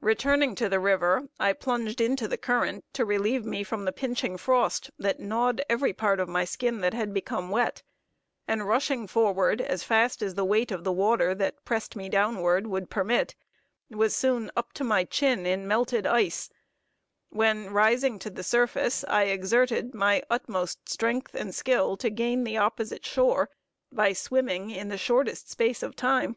[0.00, 4.36] Returning to the river, I plunged into the current to relieve me from the pinching
[4.36, 7.84] frost, that gnawed every part of my skin that had become wet;
[8.48, 12.66] and rushing forward as fast as the weight of the water, that pressed me downward,
[12.66, 13.36] would permit,
[13.88, 16.50] was soon up to my chin in melted ice,
[17.28, 22.56] when rising to the surface, I exerted my utmost strength and skill to gain the
[22.56, 23.48] opposite shore
[23.92, 26.34] by swimming in the shortest space of time.